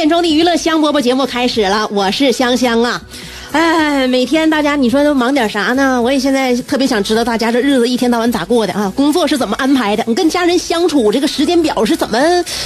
[0.00, 3.02] 点钟的娱乐香饽饽节目开始了，我是香香啊。
[3.52, 6.00] 哎，每天大家你说都忙点啥呢？
[6.00, 8.92] 我也现在特别想知道大家这日子一天到晚咋过的啊？
[8.94, 10.04] 工作是怎么安排的？
[10.06, 12.18] 你跟家人相处这个时间表是怎么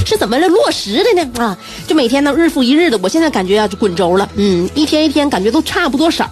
[0.05, 1.43] 是怎么来落实的呢？
[1.43, 6.29] 啊，就每天呢日复一日的，我现在感觉啊就滚轴了，嗯，一天一天感觉都差不多少。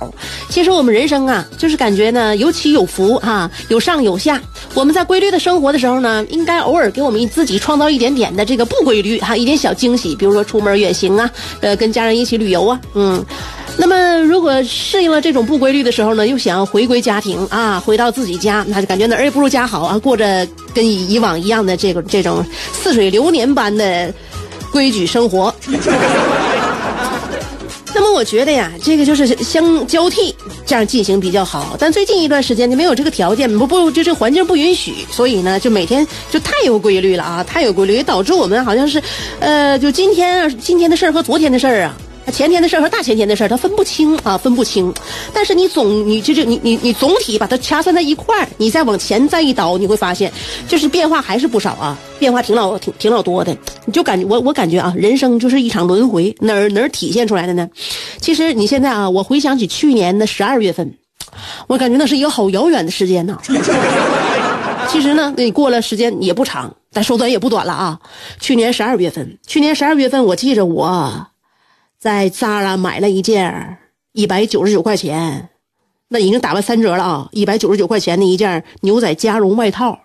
[0.50, 4.38] 其实我们人生啊，就是感觉呢有起有伏啊，有上有下。
[4.74, 11.30] 我们在规律的生活的时候呢，应该偶尔给我们自己创造一点点的这个不规律哈，一点小惊喜，比如说出门远行啊，
[11.62, 13.24] 呃，跟家人一起旅游啊，嗯。
[13.78, 24.12] 那么，如果适应了这种不规律的时候呢，又想要回归家庭啊，回到自己家，那就感觉哪儿也不如家好啊，过着跟以往一样的这个这种似水流年般的
[24.70, 25.52] 规矩生活。
[27.94, 30.34] 那么我觉得呀，这个就是相交替
[30.64, 31.76] 这样进行比较好。
[31.78, 39.02] 但最近一段时间就没有这个条件，不不，就这环境不允许，所以呢，就每天就太有规律了啊，太有规律，导致我们好像是，
[39.40, 41.96] 呃，就今天今天的事儿和昨天的事儿啊。
[42.30, 44.92] 前天的事儿和大前天的事儿，他分不清啊，分不清。
[45.34, 50.32] 但是你总，你就就你你你总体把它掐算在一块儿，你再往前再一倒，你会发现，
[50.68, 53.56] 就是变化还是不少啊，变化挺老挺挺老多的。
[53.84, 57.68] 你就感觉我我感觉啊，人生就是一场轮回，哪儿哪儿体现出来的呢？
[58.20, 60.94] 其实你现在啊，我回想起去年的十二月份，
[61.66, 63.38] 我感觉那是一个好遥远的时间呐。
[64.88, 67.98] 其实呢，你过了时间也不长，但说短也不短了啊。
[68.40, 71.26] 去年十二月份，去年十二月份，我记着我。
[72.02, 73.78] 在 Zara 买了一件
[74.10, 75.50] 一百九十九块钱，
[76.08, 77.28] 那已经打完三折了啊！
[77.30, 79.96] 一百九十九块钱的一件牛仔加绒外套，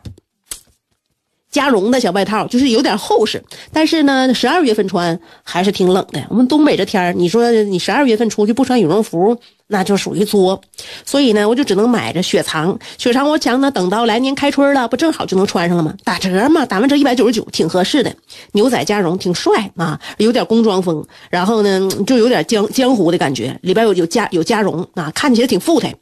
[1.49, 3.43] 加绒的小外套，就是有点厚实，
[3.73, 6.23] 但是呢，十二月份穿还是挺冷的。
[6.29, 9.35] 我们东北这天你说你十二月份出去不穿羽绒服？
[9.67, 10.61] 那就属于作，
[11.05, 12.77] 所以呢，我就只能买着雪藏。
[12.97, 15.93] 雪藏我想呢，等到来年开春了，不正好就能穿上了吗？
[16.03, 18.13] 打折嘛，打完折一百九十九，挺合适的。
[18.53, 23.57] 牛仔加绒，挺帅啊，有点工装风，然后呢，就有点江江湖的感觉。
[23.61, 25.93] 里边有有加有加绒啊，看起来挺富态。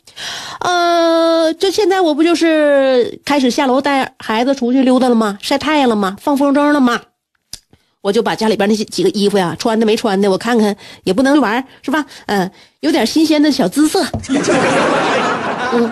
[0.60, 5.38] 呃，这现在我不就是开始下楼带孩子出去溜达了吗？
[5.42, 6.16] 晒太阳了吗？
[6.22, 7.02] 放风筝了吗？
[8.06, 12.06] 我就把家里边那些几个衣服呀，穿的没穿的，我看看，也不能玩是吧？
[12.28, 12.52] 嗯，
[12.82, 14.06] 有点新鲜的小姿色。
[15.74, 15.92] 嗯，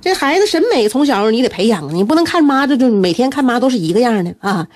[0.00, 4.66] 这孩子审美从小你得培养，你不能看妈这就每天看妈都是一个样的啊！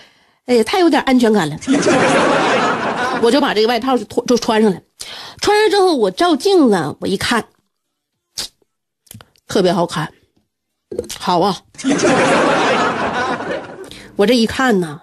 [0.46, 1.56] 哎呀，太有点安全感了。
[3.20, 4.80] 我就把这个外套就脱就穿上了，
[5.40, 7.44] 穿上之后我照镜子，我一看，
[9.48, 10.08] 特别好看，
[11.18, 11.56] 好啊！
[14.14, 15.00] 我这一看呢。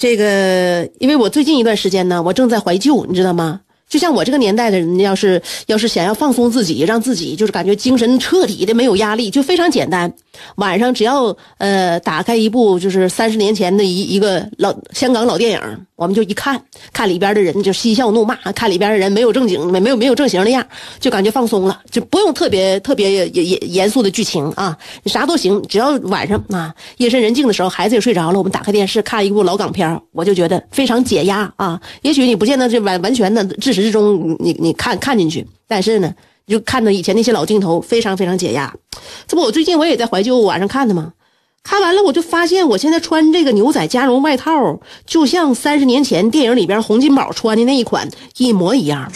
[0.00, 3.60] 这个，因为我最近一段时间呢，我正在怀旧，你知道吗？
[3.90, 10.10] 就像我这个年代的人，要是要是想要放松自己，让自己就是感觉精神彻底的没有压力，就非常简单。
[10.56, 15.60] 晚上只要呃打开一部就是三十年前的一一个老香港老电影，
[15.96, 16.62] 我们就一看，
[16.92, 20.64] 看里边的人就嬉笑怒骂，看里边的人没有正经没没有没有正形的样，
[21.00, 31.80] 就感觉放松了，就不用特别特别严严严肃的剧情啊，你啥都行，只要晚上啊夜深人静的时候，孩子也睡着了，我们打开电视看一部老港片，我就觉得非常解压啊。
[32.02, 36.14] 也许你不见得是完完全的至始至终你你看看进去，但是呢。
[36.48, 38.74] 就看到以前那些老镜头，非常非常解压。
[39.28, 41.12] 这不，我最近我也在怀旧晚上看的嘛？
[41.62, 49.08] 看完了，我就发现我现在穿这个牛仔加绒外套，就像三十年前电影里边洪金宝穿的那一款一模一样。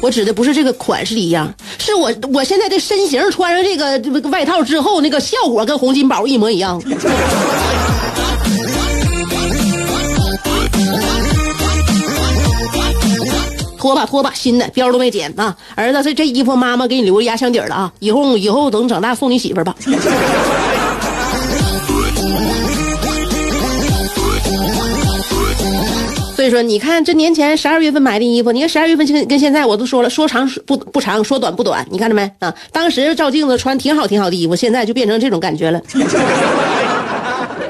[0.00, 6.80] 我指的不是这个款式一样，是我我现在的身形穿上这个外套之后，那个效果跟洪金宝一模一样。
[13.82, 15.56] 脱吧脱吧，新的标都没剪啊！
[15.74, 17.92] 儿子，这这衣服妈妈给你留压箱底了啊！
[17.98, 19.74] 以后以后等长大送你媳妇吧。
[26.36, 32.54] 所以说，你看这年前十二月份买的衣服，你看十二月份跟跟现在我都说了，说长不不长，说短不短，你看着没啊？
[32.70, 35.82] 当时照镜子穿挺好挺好的衣服，现在就变成这种感觉了。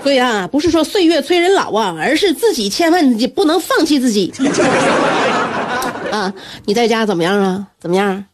[0.03, 4.31] 所以啊，不是说岁月催人老啊，而是自己千万不能放弃自己。
[6.12, 6.32] 啊，
[6.67, 7.67] 你在家怎么样啊？
[7.81, 8.25] 怎么样？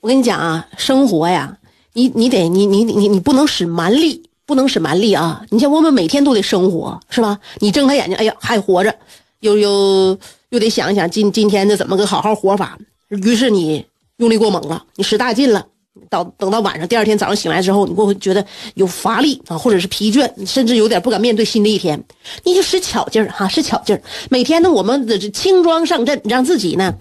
[0.00, 1.56] 我跟你讲啊，生活呀，
[1.92, 5.42] 你你得你你你你不能使蛮力，不能使蛮力啊！
[5.50, 7.38] 你像我们每天都得生活，是吧？
[7.60, 8.94] 你睁开眼睛，哎呀，还活着。
[9.40, 10.18] 又又
[10.48, 12.76] 又得想一想今今天的怎么个好好活法，
[13.08, 13.86] 于是你
[14.16, 15.64] 用力过猛了，你使大劲了，
[16.08, 22.02] 到等到晚上第二天早上醒来之后，你会觉得有乏力啊，或者是疲倦，甚至有点不敢面对新的一天，
[22.44, 24.02] 你就使巧劲儿哈，使巧劲儿。
[24.30, 26.94] 每天呢，我们的轻装上阵，让自己呢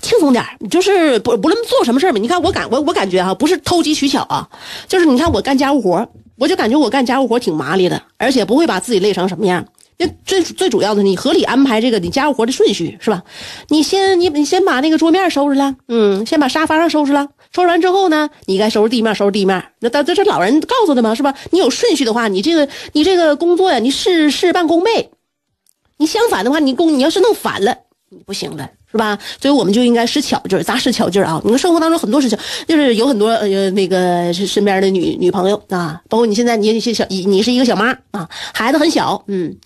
[0.00, 4.48] 轻松点就是不不论做什么事儿吧，你看我感我我感觉哈，不是偷机取巧啊，
[4.88, 6.06] 就是你看我干家务活，
[6.36, 9.64] 我就感觉我干家务活挺麻利的，而且不会把自己累成什么样。
[9.98, 13.22] 那最最主要的，你合理安排这个你家务活的顺序是吧？
[13.68, 19.64] 你先你你先把那个桌面收拾了，嗯，先把沙发上收拾了，收拾完之后呢，你该收拾地面，收拾地面。
[19.80, 21.34] 那这这是老人告诉的嘛，是吧？
[21.50, 25.08] 你有顺序的话，你这个你这个工作呀，你事事半功倍。
[25.96, 27.74] 你相反的话，你工你要是弄反了，
[28.10, 29.18] 你不行了，是吧？
[29.40, 31.40] 所以我们就应该使巧劲，咋使巧劲啊？
[31.42, 32.38] 你看生活当中很多事情，
[32.68, 39.56] 就是有很多呃那个身边的女女朋友啊，包括你现在你是小你你是一个小妈啊，孩子很小，嗯。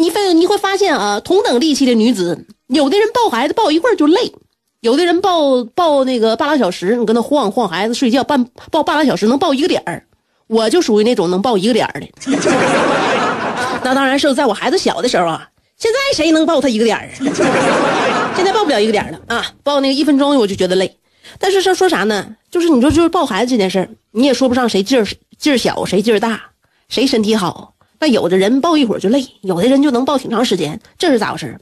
[0.00, 4.32] 你发你会发现啊，同等力气的女子，有的人抱孩子抱一会儿就累，
[4.80, 10.02] 有的人抱抱那个半拉小时，你跟他晃晃孩子睡觉，半抱半拉小时能抱一个点儿，
[10.46, 12.06] 我就属于那种能抱一个点儿的。
[13.84, 18.32] 那当然是在我孩子小的时候啊，现在谁能抱他一个点儿啊？
[18.34, 20.96] 现在抱不了一个点儿了啊，抱那个一分钟我就觉得累。
[21.38, 22.36] 但是说说啥呢？
[22.50, 25.06] 就是你说就是抱孩子这件事儿，你也说不上谁劲儿
[25.38, 26.40] 劲儿小，谁劲儿大，
[26.88, 27.74] 谁身体好。
[28.00, 31.56] 那有的人抱一会儿就累，有的人就能抱挺长时间，这是咋回事？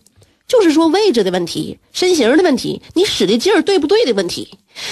[0.46, 4.48] 就是说位置的问题、身形的问题，你使的劲儿对不对的问题。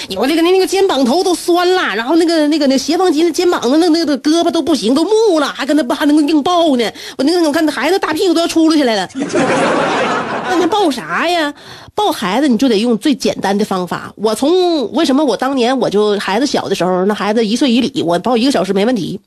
[0.09, 6.91] 有那个那那个肩膀头都酸了，然后那个那个那斜方肌的肩膀那那个胳膊都不行，都木了，还跟他不还能硬抱呢？
[7.17, 9.09] 我那个我看那孩子大屁股都要出溜下来了。
[10.49, 11.51] 那你抱啥呀？
[11.95, 14.13] 抱孩子你就得用最简单的方法。
[14.17, 19.19] 我从为什么我当年我就孩子小的时候，那孩子一岁一里，我抱一个小时没问题。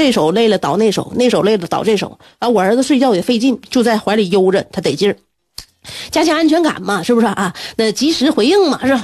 [0.00, 2.18] 这手累了倒那手，那手累了倒这手。
[2.38, 5.14] 啊，我儿子睡觉也费劲，就在怀里悠着，他得劲儿，
[6.10, 7.54] 加强安全感嘛，是不是啊？
[7.76, 9.02] 那及时回应嘛，是吧？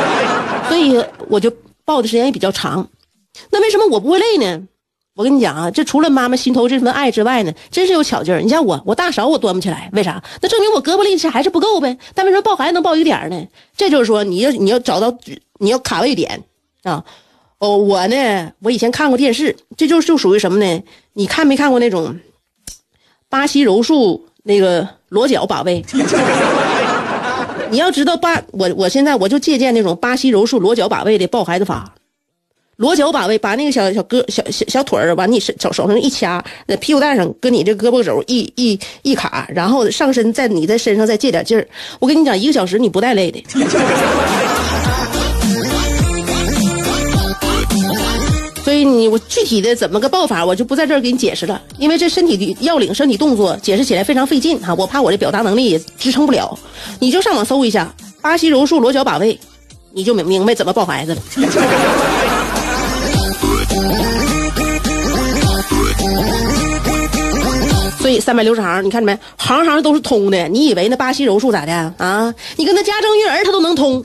[0.68, 1.52] 所以我就
[1.84, 2.88] 抱的时间也比较长。
[3.50, 4.62] 那为什么我不会累呢？
[5.14, 8.40] 我跟你讲啊，这除了妈妈心头这份爱之外呢，真是有巧劲儿。
[8.40, 10.24] 你像我，我大勺我端不起来，为啥？
[10.40, 11.94] 那证明我胳膊力气还是不够呗。
[12.14, 13.46] 但为什么抱孩子能抱一点呢？
[13.76, 15.14] 这就是说，你要你要找到
[15.58, 16.42] 你要卡位点
[16.84, 17.04] 啊。
[17.62, 20.82] 哦，我呢，我以前看过电视，这就就属于什么呢？
[21.12, 22.18] 你看没看过那种
[23.28, 25.80] 巴西柔术那个裸脚把位？
[27.70, 31.94] 你要知道巴，我我现在我就借鉴那种巴西柔术裸脚把位的抱孩子法，
[32.74, 41.64] 裸脚把位，把那个小小胳小小小腿儿往你手手上一掐，那屁股蛋上跟你这胳膊肘一一一卡，然后上身在你在身上再借点劲儿。
[42.00, 43.40] 我跟你讲，一个小时你不带累的。
[48.84, 56.58] 你我具体的怎么个抱法，我就不在这儿给你解释了，因为这身体的要领、身体动作，解释起来非常费劲哈，我怕我这表达能力也支撑不了。
[56.98, 59.38] 你就上网搜一下巴西柔术裸脚把位，
[59.92, 61.22] 你就明明白怎么抱孩子了。
[68.00, 69.16] 所以三百六十行，你看着没？
[69.36, 70.48] 行行都是通的。
[70.48, 72.34] 你以为那巴西柔术咋的啊？
[72.56, 74.04] 你跟他家政育儿，他都能通。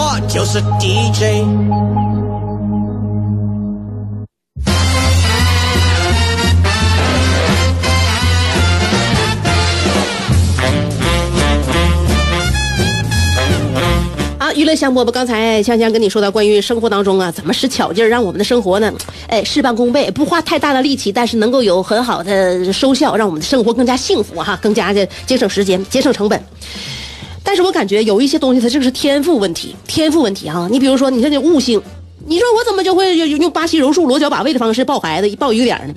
[0.00, 1.44] 我就是 DJ。
[14.54, 18.92] 娱乐香饽饽，刚才香香跟你说到关于生活当中啊，怎么使巧劲儿，让我们的生活呢，
[19.26, 26.40] 哎，事半功倍，不花太大的力气，但是能够有很好的收效，让我们的生活更加幸福哈，更加的节省时间，节省成本。
[27.44, 30.68] 但是我感觉有一些东西，它这个是天赋问题，天赋问题哈。
[30.70, 31.80] 你比如说，你像这悟性，
[32.26, 35.94] 你说我怎么就会用用巴西柔术、裸脚把位的方式抱孩子，抱一个点儿呢？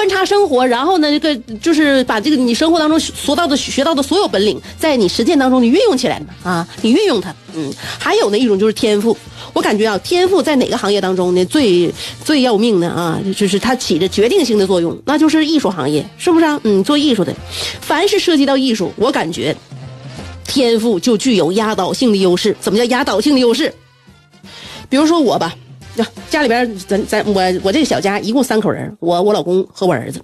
[0.00, 7.70] 观察生活，然后呢，这个就是把这个你生活当中所到的、学到的所有本领，在你实践当中你运用起来啊，你运用它，嗯。
[7.98, 9.14] 还有呢一种就是天赋，
[9.52, 11.92] 我感觉啊，天赋在哪个行业当中呢最
[12.24, 16.58] 最要命的啊，就是它起着决定性的作用，那就是艺术行业，是不是啊？
[16.64, 17.36] 嗯，做艺术的，
[17.82, 19.54] 凡是涉及到艺术，我感觉
[20.46, 22.56] 天赋就具有压倒性的优势。
[22.58, 23.74] 怎么叫压倒性的优势？
[24.88, 25.54] 比如说我吧。
[26.30, 30.22] 家里边，咱咱我我这个小家一共三口人，我我老公和我儿子。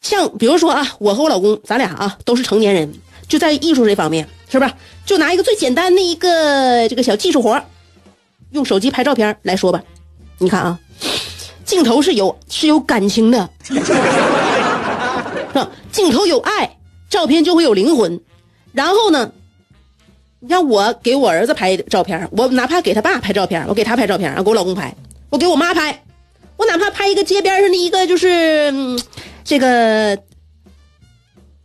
[0.00, 2.92] 像比如说啊，我和我老公，咱俩啊都是成年人，
[3.28, 4.72] 就在艺术这方面，是不是？
[5.04, 7.62] 就拿一个最简单的一个这个小技术活，
[8.50, 9.82] 用手机拍照片来说吧。
[10.38, 10.78] 你看啊，
[11.64, 13.74] 镜头是有是有感情的， 是？
[15.92, 18.20] 镜头有爱，照片就会有灵魂。
[18.72, 19.32] 然后呢？
[20.42, 24.94] 你像我给我儿子拍照片，我哪怕给他爸拍照片，我给他拍照片，给我老公拍，
[25.28, 26.02] 我给我妈拍，
[26.56, 28.72] 我哪怕拍一个街边上的一个就是
[29.44, 30.18] 这个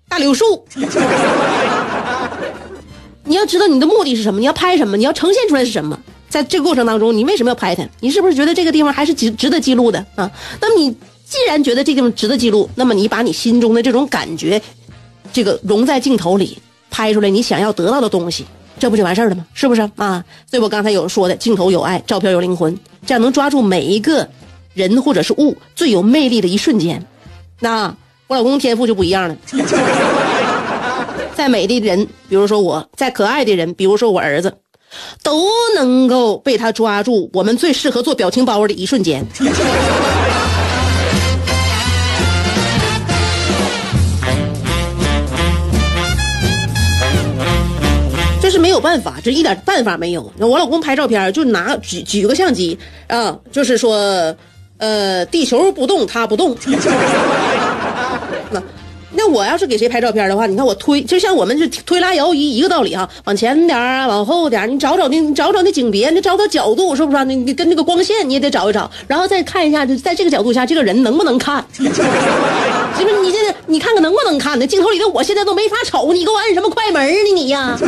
[0.10, 0.68] 大柳树。
[3.24, 4.42] 你要知道你的目的是什么？
[4.42, 4.98] 你要拍什么？
[4.98, 5.98] 你要呈现出来是什么？
[6.30, 7.88] 在这个过程当中，你为什么要拍它？
[8.02, 10.30] 你是不是觉得这个地方还是值值得记录的啊？
[10.60, 10.92] 那么你
[11.26, 14.62] 既然觉得这地方值得记录，那么你把你心中的这种感觉，
[15.32, 16.58] 这个融在镜头里，
[16.92, 18.46] 拍出来你想要得到的东西。
[18.78, 19.46] 这不就完事儿了吗？
[19.54, 20.24] 是不是啊？
[20.50, 24.28] 所以我刚才有说的，镜头有爱，照片有灵魂，这样能抓住每一个
[24.74, 27.06] 人或者是物最有魅力的一瞬间。
[27.60, 27.96] 那
[28.28, 29.38] 我老公天赋就不一样了，
[31.34, 34.54] 再美的人，比如说我，再可爱的人，比如说我儿子，
[35.24, 39.26] 都能够被他抓住我们最适合做表情包的一瞬间。
[48.76, 50.32] 有办法，这一点办法没有。
[50.38, 52.78] 那我老公拍照片就拿举举个相机
[53.08, 54.36] 啊，就是说，
[54.78, 56.56] 呃，地球不动，他不动。
[58.52, 58.62] 那
[59.18, 67.24] 那我要是给谁拍照片的话，你看我推，就像我们这推拉摇移一个道理哈，往前点儿，往后点儿，你找找那，你找找那景别，你找找角度，是不是？
[67.24, 71.66] 你你跟那个光线你也得找一找，然后再看一下，在这个角度下，这个人能不能看？
[72.98, 73.22] 是不是？
[73.22, 73.38] 你这
[73.68, 74.66] 你看看能不能看呢？
[74.66, 77.34] 镜头里的我现在都没法瞅，你给我摁什么快门呢？
[77.36, 77.78] 你呀？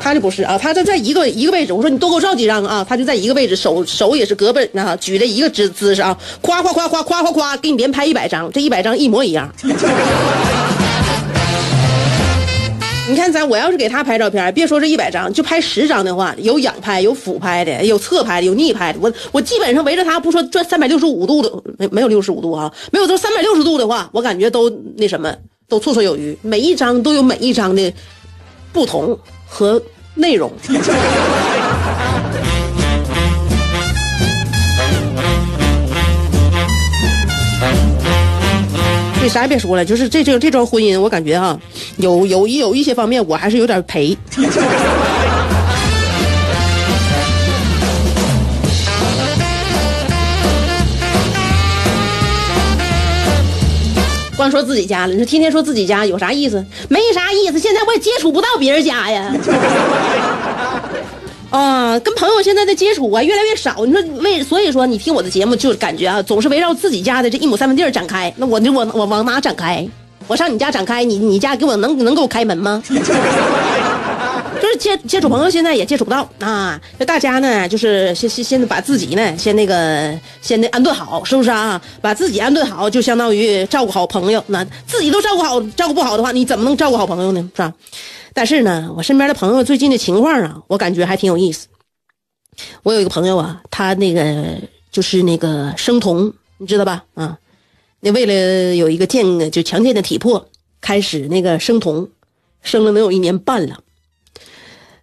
[0.00, 1.72] 他这不是啊，他这在一个一个位置。
[1.72, 2.84] 我说你多给我照几张啊？
[2.86, 9.50] 他就在一个位置，手手也是胳膊啊，举着一个姿姿势啊，夸夸夸夸夸夸夸，给你连拍一百张，这一百张一模一样。
[13.06, 18.98] 你看咱我要是给他拍照片，别说这一百张，就拍十张的话，有仰拍，有俯拍的，有侧拍的，有逆拍的。
[18.98, 25.34] 我我基本上围着他不说转三百六十五度的，没没有六十五度啊，没有这三百六十度的话，我感觉都那什么，
[25.68, 26.36] 都绰绰有余。
[26.40, 27.92] 每一张都有每一张的
[28.72, 29.80] 不同和
[30.14, 30.50] 内容。
[39.28, 41.58] 啥也别说了，就是这这这桩婚姻，我感觉哈，
[41.96, 44.16] 有有有一些方面，我还是有点赔。
[54.36, 56.62] 光说自己家了，你说天天说自己家有啥意思？
[56.88, 59.32] 没啥意思，现在我也接触不到别人家呀。
[61.54, 63.86] 啊，跟朋友现在的接触啊越来越少。
[63.86, 68.32] 你说为，所以说你听我的节目，就感觉啊，总是围绕自己家的这一亩三分地儿展开。
[68.36, 69.86] 那我就我我往哪展开？
[70.26, 72.82] 我上你家展开，你你家给我能能给我开门吗？
[72.88, 76.80] 就是接接触朋友，现在也接触不到啊。
[76.98, 81.80] 那大家呢，就是先先先把自己呢，先那个先那安顿好，是不是啊？
[82.00, 84.42] 把自己安顿好，就相当于照顾好朋友。
[84.48, 87.48] 那自己都照顾好，照顾不好的话，你怎么能照顾好朋友呢？
[87.54, 87.72] 是吧？
[88.34, 91.68] 但是呢，我身边的朋友最近的情况啊，我感觉还挺有意思。
[92.82, 94.58] 我有一个朋友啊，他那个
[94.90, 97.04] 就是那个生酮，你知道吧？
[97.14, 97.38] 啊，
[98.00, 100.48] 那为了有一个健就强健的体魄，
[100.80, 102.08] 开始那个生酮，
[102.60, 103.80] 生了能有一年半了。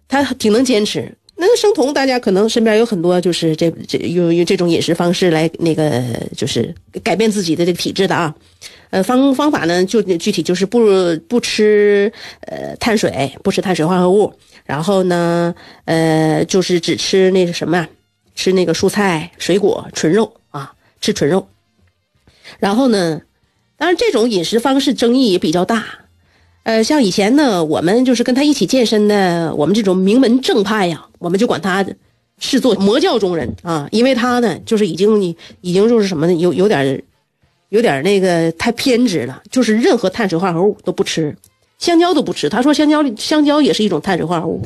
[0.08, 1.16] 他挺能坚持。
[1.36, 6.04] 那生酮，大家可能身边有很多就是这这用用这种饮食方式来那个
[6.36, 6.72] 就是
[7.02, 8.34] 改变自己的这个体质的啊。
[8.92, 10.80] 呃，方方法呢，就具体就是不
[11.26, 14.30] 不吃呃碳水，不吃碳水化合物，
[14.66, 15.54] 然后呢，
[15.86, 17.88] 呃，就是只吃那个什么，
[18.34, 21.48] 吃那个蔬菜、水果、纯肉啊，吃纯肉。
[22.58, 23.22] 然后呢，
[23.78, 25.86] 当然这种饮食方式争议也比较大，
[26.64, 31.82] 呃，像以前呢，我们就是跟他一起健身的，我们这种名门正派呀，我们就管他
[32.38, 37.02] 视作魔教中人啊，因为他呢，就是已经已经就是什么呢，有有点
[37.72, 41.34] 有点那个太偏执了，就是任何碳水化合物都不吃，
[41.78, 42.46] 香蕉都不吃。
[42.46, 44.60] 他说香蕉香蕉也是一种碳水化合物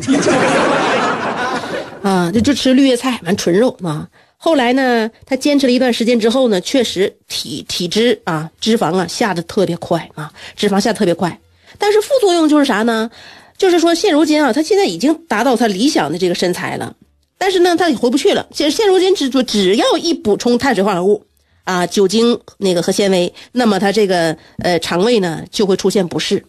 [2.03, 4.09] 啊，就就吃绿叶菜完纯肉啊。
[4.37, 11.39] 后来呢，他坚持了一段时间之后呢，确实体体脂啊脂肪啊下的特别快啊，脂肪下的特别快。
[11.79, 13.09] 但是副作用就是啥呢？
[13.57, 16.93] 就是说现如今啊，他现在已经达到他理想的这个身材了，
[17.39, 18.45] 但是呢，他也回不去了。
[18.53, 21.25] 现现如今只只要一补充碳水化合物
[21.67, 26.43] 啊、酒精那个和纤维，那么他这个呃肠胃呢就会出现不适，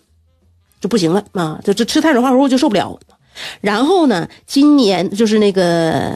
[0.80, 2.98] 就不行了啊，就这吃碳水化合物就受不了。
[3.60, 6.16] 然后呢，今年就是那个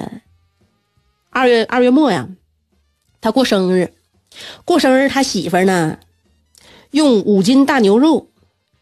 [1.31, 2.29] 二月二月末呀，
[3.19, 3.91] 他过生日，
[4.63, 5.97] 过生日他媳妇呢
[6.91, 8.27] 用五斤大牛肉。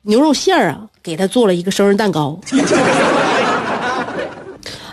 [0.04, 2.40] 牛肉馅儿啊，给他做了一个生日蛋糕。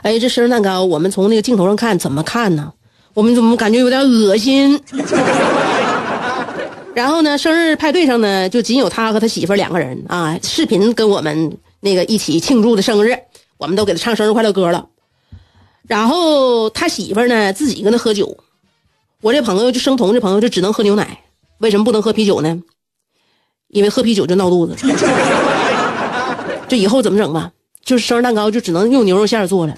[0.02, 2.72] 哎，这生日蛋糕，我们从那个镜头上看，怎么看呢？
[3.16, 4.78] 我们怎么感觉有点恶心？
[6.92, 13.16] 然后呢，生日派对上呢，就仅有他和他媳妇两个人啊，视频跟我们那个一起庆祝的生日，
[13.56, 14.84] 我们都给他唱生日快乐歌了。
[15.88, 18.36] 然后他媳妇呢，自己跟他喝酒。
[19.22, 21.20] 我这朋友就生酮这朋友就只能喝牛奶，
[21.56, 22.58] 为什么不能喝啤酒呢？
[23.68, 24.76] 因为喝啤酒就闹肚子，
[26.68, 27.50] 这以后怎么整吧？
[27.82, 29.74] 就是生日蛋糕就只能用牛肉馅做了。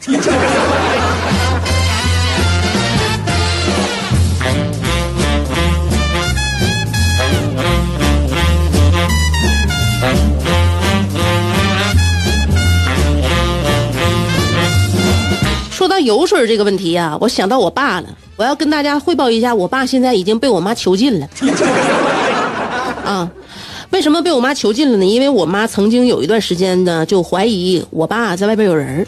[16.08, 21.28] 油水这个问题呀，我想到我爸了，我要跟大家汇报一下，我爸现在已经被我妈囚禁了。
[23.04, 23.30] 啊。
[23.90, 25.04] 为什么被我妈囚禁了呢？
[25.04, 29.06] 因为我妈曾经有一段时间呢，就怀疑我爸在外边有人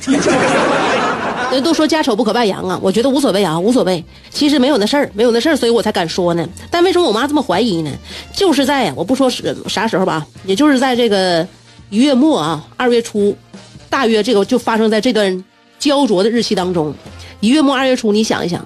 [1.53, 4.03] 人 都说家丑不可外扬啊，我觉得无所谓啊，无所谓。
[4.31, 6.49] 其实没有那事儿，没有那事儿，所以我才敢说呢。
[6.71, 7.91] 但为什么我妈这么怀疑呢？
[8.33, 11.47] 就是在呀我不说是啥时候吧，也就是在这个
[11.91, 13.37] 一月末啊，二月初，
[13.91, 15.45] 大约这个就发生在这段
[15.81, 16.95] 焦灼的日期当中。
[17.40, 18.64] 一月末二月初，你想一想，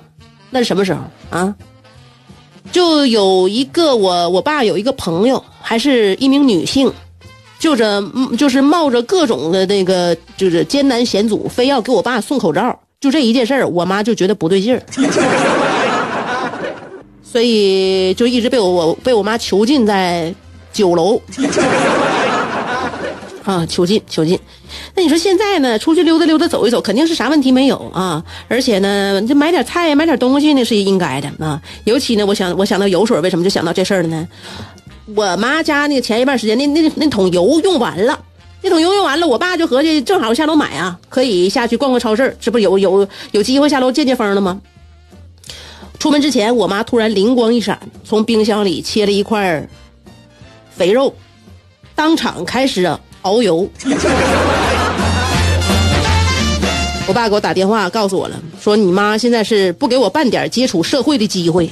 [0.51, 1.01] 那是什么时候
[1.31, 1.55] 啊？
[2.73, 6.93] 就有一个我我爸有一个朋友，还是一名女性，
[7.61, 8.03] 就着
[8.37, 14.83] 就是冒着各种的那个就是艰难险阻，非要给我爸送口罩，就这一件事儿，我妈就觉得不对劲儿，
[17.23, 20.35] 所以就一直被我我被我妈囚禁在
[20.73, 21.23] 九楼。
[23.45, 24.37] 啊，囚禁囚禁，
[24.97, 25.77] 那你说现在呢？
[25.77, 28.25] 出去溜达溜达，走一走，肯定是啥问题没有啊。
[28.47, 31.61] 而且呢，这买点菜买点东西呢是应该的啊。
[31.83, 34.29] 尤其呢，我想我想到油水，为什么就想到这事儿了呢？
[35.17, 38.17] 我妈家那个前一段时间那那那桶油用完了，
[38.63, 44.61] 那桶油用完了，我爸就合计正好下楼买啊，可以下去逛逛超市，这不有有有机会下楼见见风了吗？
[45.99, 49.69] 出门之前，我妈突然灵光一闪，从冰箱里切了一块
[50.71, 51.13] 肥肉，
[51.97, 53.01] 当场开始啊。
[53.25, 53.67] 熬油，
[57.07, 61.69] 我爸给我打电话告诉我了，说你妈现在是不给我半点接触社会的机会。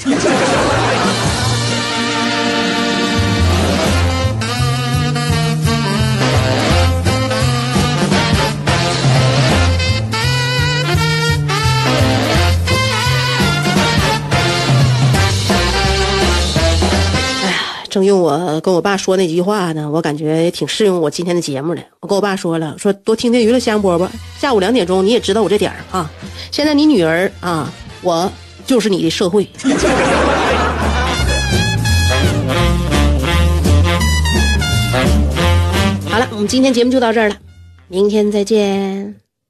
[18.05, 21.83] 用我跟我爸说那句话呢，我感觉也挺适用我今天的节目的。
[22.01, 24.09] 我跟我爸说了，说多听听娱乐香饽饽。
[24.39, 26.11] 下午两点钟你也知道我这点儿啊。
[26.51, 28.31] 现在你女儿啊，我
[28.67, 29.49] 就是你的社会。
[36.09, 37.37] 好了，我们今天节目就到这儿了，
[37.89, 39.22] 明天再见。